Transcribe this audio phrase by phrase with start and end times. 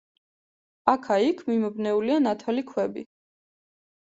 [0.93, 3.05] აქა-იქ მიმობნეულია ნათალი ქვები.